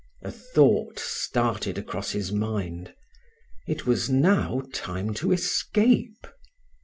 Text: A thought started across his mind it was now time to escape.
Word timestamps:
A 0.23 0.31
thought 0.31 0.97
started 0.97 1.77
across 1.77 2.09
his 2.09 2.31
mind 2.31 2.95
it 3.67 3.85
was 3.85 4.09
now 4.09 4.63
time 4.73 5.13
to 5.13 5.31
escape. 5.31 6.25